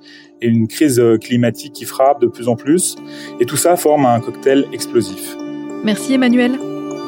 et 0.42 0.48
une 0.48 0.68
crise 0.68 1.00
euh, 1.00 1.18
climatique 1.18 1.74
qui 1.74 1.86
frappe 1.86 2.22
de 2.22 2.28
plus 2.28 2.48
en 2.48 2.56
plus. 2.56 2.96
Et 3.40 3.46
tout 3.46 3.58
ça 3.58 3.76
forme 3.76 4.06
un 4.06 4.20
cocktail 4.20 4.66
explosif. 4.74 5.36
Merci 5.84 6.14
Emmanuel. 6.14 6.60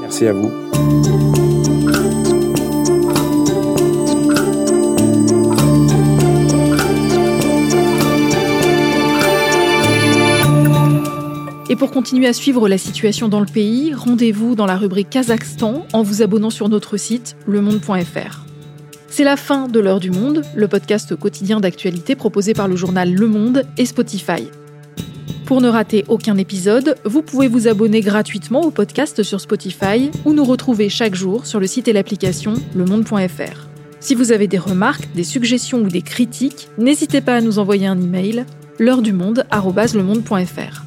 Merci 0.02 0.28
à 0.28 0.34
vous. 0.34 1.27
Et 11.70 11.76
pour 11.76 11.92
continuer 11.92 12.28
à 12.28 12.34
suivre 12.34 12.70
la 12.70 12.78
situation 12.78 13.28
dans 13.28 13.42
le 13.42 13.46
pays, 13.46 13.94
rendez-vous 13.94 14.56
dans 14.56 14.66
la 14.66 14.78
rubrique 14.78 15.10
Kazakhstan 15.10 15.86
en 15.92 16.02
vous 16.02 16.22
abonnant 16.22 16.50
sur 16.50 16.70
notre 16.70 16.96
site 16.96 17.36
lemonde.fr. 17.46 18.46
C'est 19.10 19.26
la 19.26 19.36
fin 19.36 19.68
de 19.68 19.80
l'heure 19.80 20.00
du 20.00 20.12
monde, 20.12 20.44
le 20.56 20.68
podcast 20.70 21.16
quotidien 21.16 21.60
d'actualité 21.60 22.16
proposé 22.16 22.54
par 22.54 22.70
le 22.70 22.78
journal 22.78 23.14
Le 23.14 23.28
Monde 23.28 23.64
et 23.78 23.86
Spotify. 23.86 24.48
Pour 25.46 25.60
ne 25.60 25.68
rater 25.68 26.06
aucun 26.08 26.38
épisode, 26.38 26.96
vous 27.04 27.22
pouvez 27.22 27.48
vous 27.48 27.68
abonner 27.68 28.02
gratuitement 28.02 28.62
au 28.62 28.72
podcast 28.72 29.24
sur 29.24 29.42
Spotify 29.42 30.10
ou 30.24 30.34
nous 30.34 30.46
retrouver 30.46 30.88
chaque 30.88 31.16
jour 31.16 31.46
sur 31.46 31.60
le 31.60 31.68
site 31.68 31.88
et 31.90 31.94
l'application 31.94 32.54
lemonde.fr. 32.76 33.68
Si 34.00 34.16
vous 34.16 34.32
avez 34.32 34.48
des 34.48 34.58
remarques, 34.58 35.08
des 35.16 35.24
suggestions 35.24 35.80
ou 35.80 35.88
des 35.88 36.02
critiques, 36.02 36.70
n'hésitez 36.78 37.20
pas 37.20 37.36
à 37.36 37.42
nous 37.42 37.60
envoyer 37.60 37.88
un 37.88 38.00
email 38.00 38.46
l'heure 38.80 39.02
du 39.02 39.12
monde@lemonde.fr. 39.12 40.87